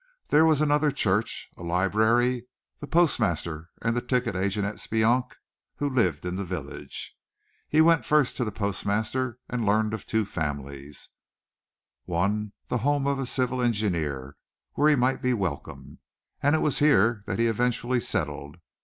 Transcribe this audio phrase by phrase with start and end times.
[0.29, 2.47] There was another church, a library,
[2.79, 5.35] the postmaster and the ticket agent at Speonk
[5.75, 7.15] who lived in the village.
[7.69, 11.09] He went first to the postmaster and learned of two families,
[12.05, 14.37] one the home of a civil engineer,
[14.73, 15.99] where he might be welcome,
[16.41, 18.57] and it was here that he eventually settled.